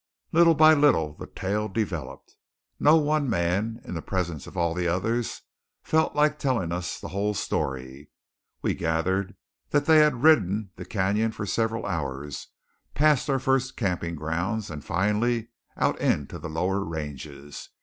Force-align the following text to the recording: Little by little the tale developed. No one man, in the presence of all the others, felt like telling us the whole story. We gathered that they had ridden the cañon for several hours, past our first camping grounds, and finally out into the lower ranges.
Little 0.31 0.55
by 0.55 0.73
little 0.73 1.13
the 1.13 1.27
tale 1.27 1.67
developed. 1.69 2.33
No 2.79 2.95
one 2.95 3.29
man, 3.29 3.79
in 3.85 3.93
the 3.93 4.01
presence 4.01 4.47
of 4.47 4.57
all 4.57 4.73
the 4.73 4.87
others, 4.87 5.43
felt 5.83 6.15
like 6.15 6.39
telling 6.39 6.71
us 6.71 6.99
the 6.99 7.09
whole 7.09 7.35
story. 7.35 8.09
We 8.63 8.73
gathered 8.73 9.35
that 9.69 9.85
they 9.85 9.99
had 9.99 10.23
ridden 10.23 10.71
the 10.75 10.85
cañon 10.87 11.31
for 11.35 11.45
several 11.45 11.85
hours, 11.85 12.47
past 12.95 13.29
our 13.29 13.37
first 13.37 13.77
camping 13.77 14.15
grounds, 14.15 14.71
and 14.71 14.83
finally 14.83 15.49
out 15.77 15.99
into 15.99 16.39
the 16.39 16.49
lower 16.49 16.83
ranges. 16.83 17.69